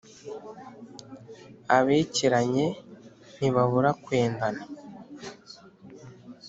abekeranye 1.77 2.65
ntibabura 3.37 3.89
kwendana. 4.03 4.63